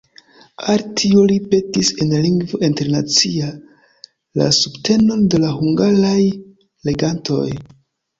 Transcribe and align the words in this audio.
Al 0.71 0.83
tio 0.99 1.25
li 1.31 1.35
petis 1.49 1.91
en 2.05 2.15
Lingvo 2.23 2.59
Internacia 2.67 3.49
la 4.41 4.47
subtenon 4.61 5.21
de 5.35 5.43
la 5.45 5.51
hungaraj 5.59 6.19
legantoj. 6.91 7.45